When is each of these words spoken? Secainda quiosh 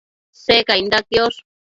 Secainda 0.45 1.03
quiosh 1.07 1.39